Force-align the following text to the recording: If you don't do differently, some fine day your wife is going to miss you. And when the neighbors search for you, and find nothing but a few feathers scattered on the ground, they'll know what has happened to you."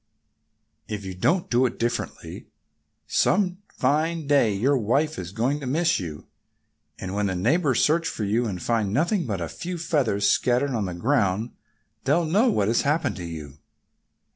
If 0.87 1.05
you 1.05 1.13
don't 1.13 1.47
do 1.47 1.69
differently, 1.69 2.47
some 3.05 3.59
fine 3.75 4.25
day 4.25 4.51
your 4.51 4.75
wife 4.75 5.19
is 5.19 5.31
going 5.31 5.59
to 5.59 5.67
miss 5.67 5.99
you. 5.99 6.25
And 6.97 7.13
when 7.13 7.27
the 7.27 7.35
neighbors 7.35 7.85
search 7.85 8.07
for 8.07 8.23
you, 8.23 8.47
and 8.47 8.59
find 8.63 8.91
nothing 8.91 9.27
but 9.27 9.41
a 9.41 9.47
few 9.47 9.77
feathers 9.77 10.27
scattered 10.27 10.71
on 10.71 10.85
the 10.85 10.95
ground, 10.95 11.51
they'll 12.05 12.25
know 12.25 12.49
what 12.49 12.67
has 12.67 12.81
happened 12.81 13.15
to 13.17 13.25
you." 13.25 13.59